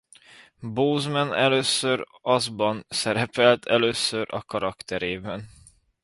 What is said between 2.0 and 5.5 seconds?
az ban szerepelt először a karakterében.